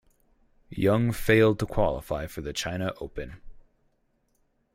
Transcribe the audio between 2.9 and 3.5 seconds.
Open.